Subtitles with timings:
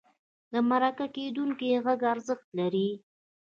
[0.51, 2.89] د مرکه کېدونکي غږ ارزښت لري.